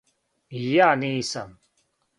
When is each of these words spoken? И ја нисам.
И 0.61 0.63
ја 0.69 0.89
нисам. 1.05 1.57